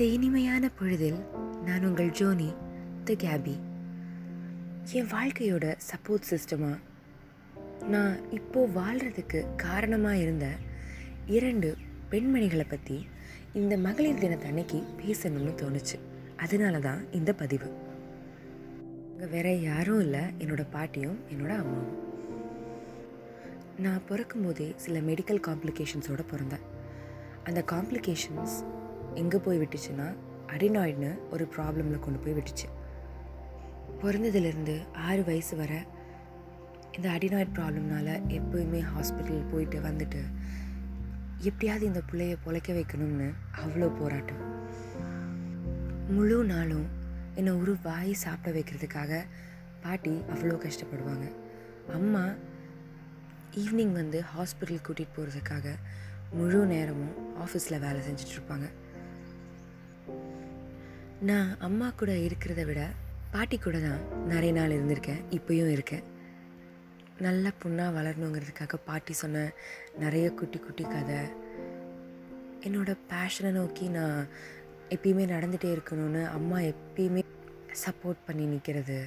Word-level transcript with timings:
இந்த 0.00 0.12
இனிமையான 0.12 0.70
பொழுதில் 0.76 1.18
நான் 1.64 1.84
உங்கள் 1.84 2.10
ஜோனி 2.10 2.46
த 3.04 3.14
கேபி 3.14 3.54
என் 4.98 5.10
வாழ்க்கையோட 5.10 5.64
சப்போர்ட் 5.88 6.28
சிஸ்டமாக 6.30 6.78
நான் 7.88 8.30
இப்போது 8.30 8.72
வாழ்கிறதுக்கு 8.80 9.40
காரணமாக 9.56 10.16
இருந்த 10.16 10.46
இரண்டு 11.26 11.76
பெண்மணிகளை 12.10 12.66
பற்றி 12.68 13.06
இந்த 13.52 13.76
மகளிர் 13.76 14.22
தினத்தன்னைக்கு 14.24 14.80
பேசணும்னு 15.02 15.54
தோணுச்சு. 15.62 15.98
அதனால 16.36 16.78
தான் 16.78 17.12
இந்த 17.12 17.32
பதிவு. 17.32 17.70
அங்கே 19.12 19.30
வேற 19.36 19.54
யாரும் 19.68 20.00
இல்லை 20.00 20.24
என்னோட 20.38 20.66
பாட்டியும் 20.70 21.20
என்னோட 21.30 21.54
அம்மாவும். 21.58 21.94
நான் 23.78 24.06
பிறக்கும்போதே 24.06 24.72
சில 24.76 24.98
மெடிக்கல் 25.00 25.46
காம்ப்ளிகேஷன்ஸோடு 25.50 26.26
பிறந்தேன். 26.34 26.68
அந்த 27.44 27.62
காம்ப்ளிகேஷன்ஸ் 27.72 28.58
எங்கே 29.14 29.38
போய் 29.38 29.58
விட்டுச்சுன்னா 29.58 30.16
அடினாய்டுன்னு 30.46 31.30
ஒரு 31.30 31.48
ப்ராப்ளமில் 31.56 31.98
கொண்டு 31.98 32.18
போய் 32.18 32.32
விட்டுச்சு. 32.32 32.68
பிறந்ததுலேருந்து 34.02 34.86
ஆறு 34.92 35.24
வயசு 35.24 35.56
வர 35.56 35.84
இந்த 36.96 37.08
அடினாய்ட் 37.08 37.54
ப்ராப்ளம்னால 37.54 38.08
எப்போயுமே 38.28 38.84
ஹாஸ்பிட்டல் 38.94 39.50
போயிட்டு 39.50 39.80
வந்துட்டு 39.80 40.22
எப்படியாவது 41.38 41.86
இந்த 41.86 42.02
பிள்ளைய 42.12 42.36
பொழைக்க 42.46 42.72
வைக்கணும்னு 42.72 43.32
அவ்வளோ 43.64 43.98
போராட்டம். 43.98 44.58
முழு 46.08 46.44
நாளும் 46.44 46.86
என்னை 47.34 47.52
ஒரு 47.52 47.76
வாய் 47.82 48.12
சாப்பிட 48.12 48.58
வைக்கிறதுக்காக 48.58 49.22
பாட்டி 49.80 50.10
அவ்வளோ 50.10 50.66
கஷ்டப்படுவாங்க. 50.66 51.32
அம்மா 51.92 52.28
ஈவினிங் 53.56 53.92
வந்து 53.92 54.22
ஹாஸ்பிட்டல் 54.36 54.84
கூட்டிகிட்டு 54.88 55.16
போகிறதுக்காக 55.16 55.74
முழு 56.32 56.66
நேரமும் 56.66 57.38
ஆஃபீஸில் 57.40 57.80
வேலை 57.80 58.00
செஞ்சிட்ருப்பாங்க 58.00 58.72
நான் 61.28 61.48
அம்மா 61.58 61.90
கூட 61.90 62.12
இருக்கிறத 62.12 62.64
விட 62.66 62.82
பாட்டி 63.32 63.56
கூட 63.58 63.78
தான் 63.78 64.26
நிறைய 64.26 64.52
நாள் 64.52 64.74
இருந்திருக்கேன் 64.76 65.20
இப்போயும் 65.30 65.72
இருக்கேன். 65.72 66.04
நல்ல 67.18 67.52
பொண்ணாக 67.62 67.94
வளரணுங்கிறதுக்காக 67.96 68.76
பாட்டி 68.84 69.12
சொன்ன 69.12 69.42
நிறைய 69.98 70.26
குட்டி 70.30 70.58
குட்டி 70.58 70.84
கதை. 70.84 71.18
என்னோடய 72.66 73.02
பேஷனை 73.10 73.50
நோக்கி 73.50 73.88
நான் 73.88 74.28
எப்பயுமே 74.88 75.26
நடந்துகிட்டே 75.34 75.70
இருக்கணும்னு 75.76 76.22
அம்மா 76.28 76.58
எப்பயுமே 76.72 77.24
சப்போர்ட் 77.84 78.24
பண்ணி 78.26 78.44
நிற்கிறது 78.44 78.98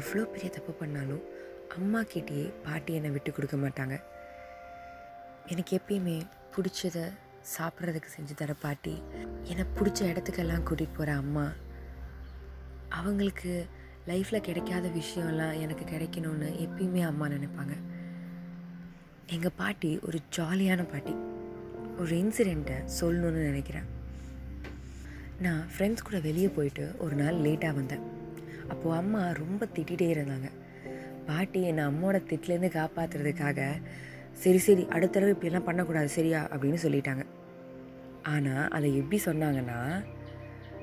எவ்வளோ 0.00 0.24
பெரிய 0.24 0.50
தப்பு 0.50 0.72
பண்ணாலும் 0.72 1.24
அம்மா 1.76 2.00
கிட்டேயே 2.00 2.52
பாட்டி 2.66 2.92
என்னை 2.94 3.10
விட்டு 3.10 3.32
கொடுக்க 3.32 3.56
மாட்டாங்க. 3.56 3.96
எனக்கு 5.46 5.80
எப்பயுமே 5.80 6.18
பிடிச்சதை 6.56 7.06
சாப்பிட்றதுக்கு 7.56 8.08
செஞ்சு 8.16 8.34
தர 8.36 8.52
பாட்டி. 8.52 9.02
என்னை 9.42 9.64
பிடிச்ச 9.76 10.02
இடத்துக்கெல்லாம் 10.02 10.62
கூட்டிகிட்டு 10.70 10.94
போகிற 10.96 11.14
அம்மா. 11.14 11.52
அவங்களுக்கு 12.88 13.66
லைஃப்பில் 14.06 14.40
கிடைக்காத 14.40 14.88
விஷயம்லாம் 14.88 15.60
எனக்கு 15.60 15.84
கிடைக்கணும்னு 15.84 16.68
எப்பயுமே 16.68 17.02
அம்மா 17.02 17.26
நினைப்பாங்க. 17.26 17.76
எங்கள் 19.26 19.50
பாட்டி 19.56 19.98
ஒரு 20.06 20.18
ஜாலியான 20.36 20.90
பாட்டி. 20.90 21.14
ஒரு 21.98 22.16
இன்சிடெண்ட்டை 22.16 22.88
சொல்லணும்னு 23.00 23.46
நினைக்கிறேன். 23.46 23.84
நான் 25.40 25.66
ஃப்ரெண்ட்ஸ் 25.78 26.02
கூட 26.04 26.20
வெளியே 26.20 26.48
போயிட்டு 26.48 26.94
ஒரு 26.98 27.16
நாள் 27.16 27.34
லேட்டாக 27.34 27.74
வந்தேன். 27.74 28.00
அப்போது 28.68 28.96
அம்மா 28.96 29.30
ரொம்ப 29.30 29.66
திட்டிகிட்டே 29.74 30.14
இருந்தாங்க. 30.14 30.50
பாட்டி 31.26 31.62
என்னை 31.62 31.84
அம்மோட 31.84 32.22
திட்டிலேருந்து 32.28 32.70
காப்பாற்றுறதுக்காக 32.70 33.82
சரி 34.32 34.58
சரி 34.58 34.86
அடுத்த 34.88 35.20
தடவை 35.20 35.34
இப்படிலாம் 35.34 35.64
பண்ணக்கூடாது 35.64 36.08
சரியா? 36.08 36.48
அப்படின்னு 36.48 36.76
சொல்லிட்டாங்க. 36.82 37.26
ஆனால் 38.28 38.68
அதை 38.68 38.88
எப்படி 38.96 39.18
சொன்னாங்கன்னா 39.24 39.78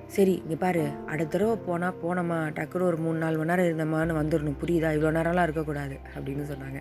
சரி 0.08 0.34
இங்கே 0.36 0.56
பாரு 0.56 0.84
அடுத்த 1.06 1.38
தடவை 1.38 1.56
போனால் 1.66 2.00
போனோமா 2.04 2.38
டக்குனு 2.58 2.88
ஒரு 2.90 2.98
மூணு 2.98 3.18
நாலு 3.18 3.38
மணி 3.38 3.50
நேரம் 3.50 3.68
இருந்தோமான்னு 3.70 4.20
வந்துடணும் 4.22 4.60
புரியுதா? 4.62 4.90
இவ்வளோ 4.98 5.12
நேரம்லாம் 5.18 5.44
இருக்கக்கூடாது. 5.44 5.96
அப்படின்னு 6.16 6.46
சொன்னாங்க. 6.52 6.80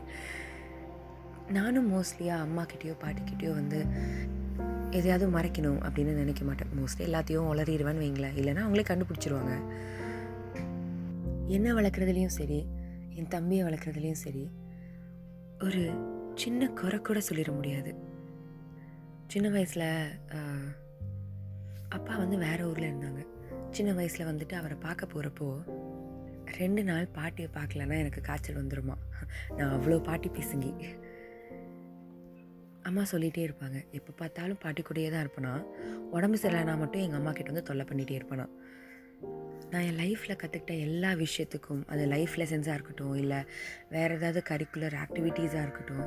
நானும் 1.53 1.89
மோஸ்ட்லியாக 1.93 2.45
அம்மாக்கிட்டேயோ 2.47 2.95
பாட்டிக்கிட்டேயோ 3.05 3.53
வந்து 3.55 3.87
எதையாவது 4.91 5.27
மறைக்கணும் 5.39 5.81
அப்படின்னு 5.87 6.15
நினைக்க 6.21 6.45
மாட்டேன். 6.45 6.71
மோஸ்ட்லி 6.79 7.03
எல்லாத்தையும் 7.03 7.49
உளறிடுவேன்னு 7.53 8.05
வைங்களேன். 8.05 8.37
இல்லைன்னா 8.37 8.63
அவங்களே 8.67 8.85
கண்டுபிடிச்சிருவாங்க. 8.91 9.55
என்ன 11.47 11.73
வளர்க்குறதுலேயும் 11.73 12.37
சரி 12.41 12.67
என் 13.15 13.29
தம்பியை 13.29 13.65
வளர்க்குறதுலேயும் 13.67 14.23
சரி 14.25 14.45
ஒரு 15.61 15.83
சின்ன 16.35 16.69
குறை 16.69 16.99
கூட 16.99 17.21
சொல்லிட 17.33 17.55
முடியாது. 17.55 17.93
சின்ன 19.35 19.49
வயசில் 19.55 19.89
அப்பா 21.89 22.17
வந்து 22.17 22.37
வேறு 22.43 22.69
ஊரில் 22.69 22.87
இருந்தாங்க. 22.91 23.23
சின்ன 23.71 23.93
வயசில் 23.93 24.29
வந்துட்டு 24.29 24.55
அவரை 24.59 24.77
பார்க்க 24.85 25.09
போகிறப்போ 25.13 25.47
ரெண்டு 26.59 26.83
நாள் 26.85 27.07
பாட்டியை 27.17 27.49
பார்க்கலன்னா 27.55 27.97
எனக்கு 28.03 28.21
காய்ச்சல் 28.21 28.61
வந்துடுமா 28.61 28.97
நான் 29.57 29.73
அவ்வளோ 29.77 29.99
பாட்டி 30.03 30.31
பேசுங்க. 30.37 30.69
அம்மா 32.83 33.03
சொல்லிகிட்டே 33.13 33.43
இருப்பாங்க 33.49 33.81
எப்போ 33.99 34.13
பார்த்தாலும் 34.21 34.61
பாட்டி 34.65 34.83
கூடயே 34.83 35.11
தான் 35.11 35.25
இருப்பேனா? 35.27 35.55
உடம்பு 36.11 36.39
சரியில்லைனா 36.43 36.77
மட்டும் 36.83 37.05
எங்கள் 37.07 37.21
அம்மா 37.21 37.33
கிட்ட 37.33 37.51
வந்து 37.53 37.69
தொல்லை 37.71 37.87
பண்ணிகிட்டே 37.91 38.19
இருப்பேனா? 38.21 38.47
நான் 39.71 39.87
என் 39.89 40.01
லைஃப்பில் 40.05 40.41
கற்றுக்கிட்ட 40.43 40.75
எல்லா 40.87 41.13
விஷயத்துக்கும் 41.25 41.83
அது 41.87 42.07
லைஃப் 42.15 42.37
லெசன்ஸாக 42.41 42.79
இருக்கட்டும் 42.79 43.17
இல்லை 43.25 43.41
வேறு 43.97 44.17
ஏதாவது 44.21 44.43
கரிக்குலர் 44.51 44.97
ஆக்டிவிட்டீஸாக 45.05 45.67
இருக்கட்டும் 45.67 46.07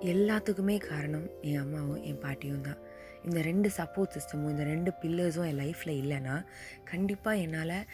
எல்லாத்துக்குமே 0.00 0.76
காரணம் 0.78 1.28
என் 1.42 1.58
அம்மாவும் 1.58 2.02
என் 2.02 2.18
பாட்டியும் 2.18 2.60
தான். 2.60 2.80
இந்த 3.24 3.42
ரெண்டு 3.42 3.70
சப்போர்ட் 3.76 4.14
சிஸ்டமும் 4.16 4.50
இந்த 4.50 4.64
ரெண்டு 4.64 4.92
பில்லர்ஸும் 5.00 5.46
என் 5.46 5.58
லைஃப்பில் 5.58 5.98
இல்லைன்னா 6.02 6.46
கண்டிப்பாக 6.84 7.36
என்னால் 7.36 7.86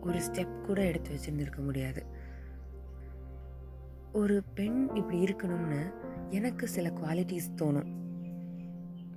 ஒரு 0.00 0.18
ஸ்டெப் 0.18 0.60
கூட 0.60 0.84
எடுத்து 0.84 1.10
வச்சுருந்துருக்க 1.14 1.58
முடியாது. 1.58 2.02
ஒரு 4.12 4.42
பெண் 4.54 4.88
இப்படி 4.94 5.18
இருக்கணும்னு 5.24 5.82
எனக்கு 6.30 6.68
சில 6.68 6.88
குவாலிட்டிஸ் 6.90 7.54
தோணும். 7.56 7.90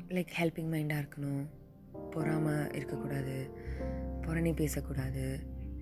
லைக் 0.08 0.34
ஹெல்பிங் 0.40 0.72
மைண்டாக 0.74 1.04
இருக்கணும் 1.04 1.44
பொறாமல் 2.12 2.72
இருக்கக்கூடாது 2.72 3.36
புறணி 4.22 4.56
பேசக்கூடாது 4.56 5.40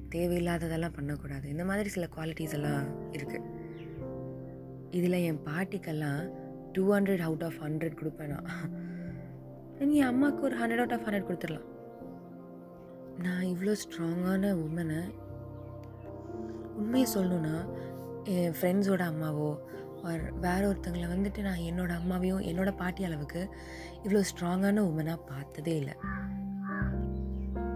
தேவையில்லாததெல்லாம் 0.09 0.93
பண்ணக்கூடாது. 0.93 1.49
இந்த 1.49 1.65
மாதிரி 1.65 1.89
சில 1.89 2.07
குவாலிட்டிஸ் 2.15 2.51
எல்லாம் 2.51 3.11
இருக்குது 3.11 3.64
இதில் 4.91 5.23
என் 5.29 5.43
பாட்டிக்கெல்லாம் 5.45 6.21
two 6.73 6.83
hundred 6.93 7.23
out 7.27 7.43
of 7.43 7.59
hundred 7.63 7.99
கொடுப்பேன்? 7.99 8.33
நான் 9.77 9.93
என் 9.93 10.07
அம்மாவுக்கு 10.07 10.43
ஒரு 10.43 10.55
ஹண்ட்ரட் 10.61 10.83
அவுட் 10.83 10.91
ஆஃப் 10.91 11.05
ஹண்ட்ரட் 11.07 11.27
கொடுத்துடலாம். 11.29 11.69
நான் 13.23 13.43
இவ்வளோ 13.43 13.75
ஸ்ட்ராங்கான 13.83 14.51
உமனை 14.63 15.01
உண்மையை 16.77 17.07
சொல்லணுன்னா 17.13 17.55
என் 18.23 18.55
ஃப்ரெண்ட்ஸோட 18.61 19.03
அம்மாவோ 19.11 19.49
ஆர் 20.03 20.33
வேற 20.39 20.61
ஒருத்தங்களை 20.69 21.07
வந்துட்டு 21.13 21.41
நான் 21.41 21.65
என்னோடய 21.69 21.99
அம்மாவையும் 22.01 22.43
என்னோடய 22.51 22.77
பாட்டி 22.77 23.03
அளவுக்கு 23.03 23.49
இவ்வளோ 24.03 24.23
ஸ்ட்ராங்கான 24.31 24.83
உமனாக 24.89 25.19
பார்த்ததே 25.27 25.75
இல்லை. 25.75 25.95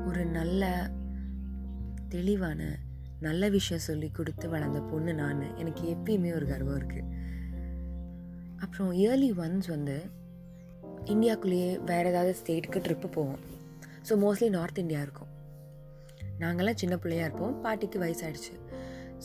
ஒரு 0.07 0.25
நல்ல 0.25 0.91
தெளிவான 2.09 2.79
நல்ல 3.22 3.50
விஷயம் 3.50 3.85
சொல்லி 3.88 4.09
கொடுத்து 4.09 4.46
வளர்ந்த 4.50 4.80
பொண்ணு 4.91 5.13
நான். 5.13 5.41
எனக்கு 5.62 5.84
எப்பயுமே 5.96 6.31
ஒரு 6.38 6.46
கர்வம் 6.52 6.80
இருக்குது 6.81 7.07
அப்புறம் 8.63 8.91
இயர்லி 9.02 9.30
ஒன்ஸ் 9.44 9.68
வந்து 9.68 9.97
இந்தியாக்குள்ளேயே 11.06 11.72
வேறு 11.84 12.09
ஏதாவது 12.09 12.34
ஸ்டேட்டுக்கு 12.40 12.80
ட்ரிப்பு 12.85 13.07
போவோம். 13.18 13.41
ஸோ 14.07 14.16
மோஸ்ட்லி 14.24 14.50
நார்த் 14.50 14.81
இந்தியா 14.84 15.02
இருக்கும். 15.02 15.31
நாங்கள்லாம் 16.40 16.81
சின்ன 16.81 16.96
பிள்ளையாக 16.97 17.28
இருப்போம். 17.30 17.56
பாட்டிக்கு 17.62 18.00
வயசாகிடுச்சு 18.03 18.56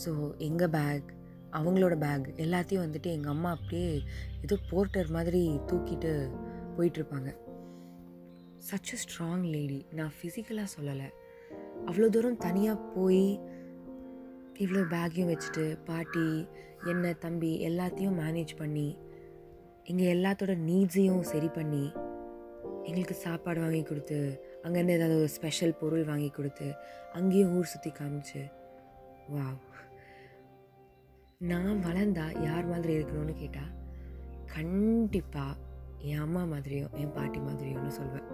ஸோ 0.03 0.11
எங்கள் 0.37 0.69
பேக் 0.69 1.09
அவங்களோட 1.51 1.95
பேக் 1.97 2.25
எல்லாத்தையும் 2.45 2.85
வந்துட்டு 2.85 3.09
எங்கள் 3.17 3.33
அம்மா 3.33 3.49
அப்படியே 3.49 3.91
ஏதோ 4.45 4.55
போர்ட்டர் 4.69 5.11
மாதிரி 5.17 5.41
தூக்கிட்டு 5.69 6.11
போயிட்டுருப்பாங்க 6.77 7.29
சச் 8.69 8.91
அ 8.95 8.97
ஸ்ட்ராங் 9.03 9.45
லேடி 9.53 9.79
நான் 9.91 10.13
ஃபிசிக்கலாக 10.17 10.73
சொல்லலை. 10.75 11.07
அவ்வளோ 11.87 12.07
தூரம் 12.09 12.37
தனியாக 12.37 12.85
போய் 12.95 13.25
இவ்வளோ 14.59 14.81
பேக்கையும் 14.89 15.31
வச்சுட்டு 15.31 15.83
பாட்டி 15.85 16.47
என்ன 16.85 17.13
தம்பி 17.13 17.67
எல்லாத்தையும் 17.67 18.19
மேனேஜ் 18.19 18.55
பண்ணி 18.57 18.97
எங்கள் 19.83 20.11
எல்லாத்தோட 20.15 20.55
நீட்ஸையும் 20.57 21.21
சரி 21.21 21.47
பண்ணி 21.47 21.91
எங்களுக்கு 22.83 23.13
சாப்பாடு 23.13 23.61
வாங்கி 23.61 23.83
கொடுத்து 23.83 24.43
அங்கேருந்து 24.63 24.89
ஏதாவது 24.89 25.17
ஒரு 25.17 25.29
ஸ்பெஷல் 25.29 25.75
பொருள் 25.75 26.03
வாங்கி 26.03 26.29
கொடுத்து 26.29 26.73
அங்கேயும் 27.13 27.57
ஊர் 27.57 27.65
சுற்றி 27.65 27.91
காமிச்சு. 27.91 28.51
வாவ் 29.29 29.61
நான் 31.37 31.83
வளர்ந்தா 31.83 32.43
யார் 32.43 32.65
மாதிரி 32.65 32.97
இருக்கணும்னு 32.97 33.33
கேட்டால் 33.33 33.73
கண்டிப்பாக 34.45 35.57
என் 35.97 36.19
அம்மா 36.19 36.43
மாதிரியோ 36.43 36.93
என் 36.93 37.11
பாட்டி 37.11 37.39
மாதிரியோன்னு 37.39 37.87
சொல்வேன். 37.87 38.27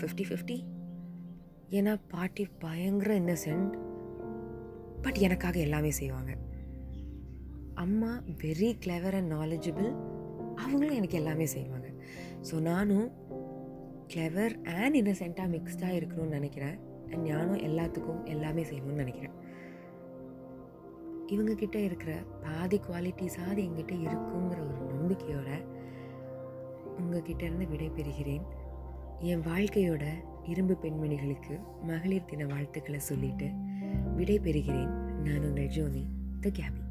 ஃபிஃப்டி 0.00 0.24
ஃபிஃப்டி 0.28 0.64
ஏன்னா 1.70 2.00
பாட்டி 2.08 2.48
பயங்கர 2.58 3.14
இன்னசென்ட் 3.14 3.91
பட் 5.02 5.18
எனக்காக 5.18 5.58
எல்லாமே 5.58 5.90
செய்வாங்க. 5.90 6.36
அம்மா 7.74 8.22
வெரி 8.42 8.68
கிளவர் 8.84 9.14
அண்ட் 9.14 9.32
நாலேஜபிள் 9.32 9.90
அவங்களும் 10.54 10.94
எனக்கு 10.94 11.16
எல்லாமே 11.16 11.46
செய்வாங்க. 11.46 11.88
ஸோ 12.50 12.60
நானும் 12.60 13.12
கிளவர் 14.06 14.54
அண்ட் 14.62 14.96
இன்னசென்ட்டாக 14.96 15.52
மிக்ஸ்டாக 15.56 15.98
இருக்கணும்னு 15.98 16.36
நினைக்கிறேன். 16.38 16.76
அண்ட் 17.10 17.22
ஞானம் 17.22 17.62
எல்லாத்துக்கும் 17.68 18.24
எல்லாமே 18.24 18.62
செய்யணும்னு 18.62 19.02
நினைக்கிறேன். 19.04 19.36
இவங்கக்கிட்ட 21.26 21.74
இருக்கிற 21.74 22.12
பாதி 22.42 22.80
குவாலிட்டிஸாவது 22.88 23.60
எங்கிட்ட 23.66 23.94
இருக்குங்கிற 24.06 24.58
ஒரு 24.66 24.82
நம்பிக்கையோட 24.94 25.50
உங்ககிட்ட 26.98 27.44
இருந்து 27.44 27.66
விடைபெறுகிறேன் 27.66 28.44
என் 29.18 29.40
வாழ்க்கையோட 29.40 30.04
இரும்பு 30.44 30.74
பெண்மணிகளுக்கு 30.82 31.54
மகளிர் 31.82 32.24
தின 32.24 32.46
வாழ்த்துக்களை 32.46 32.98
சொல்லிவிட்டு 32.98 33.48
விடை 34.16 34.36
பெறுகிறேன் 34.40 34.92
நான் 35.22 35.44
உங்கள் 35.44 35.72
ஜோனி 35.76 36.04
த 36.40 36.50
கேபி 36.50 36.82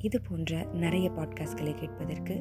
இது 0.00 0.18
போன்ற 0.20 0.60
நிறைய 0.74 1.06
பாட்காஸ்ட்களை 1.10 1.74
கேட்பதற்கு 1.74 2.36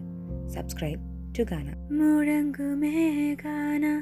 சப்ஸ்கிரைப் 0.53 1.05
டு 1.31 1.43
கானா 1.43 1.73
முழங்குமே 1.97 2.95
கானா 3.35 3.95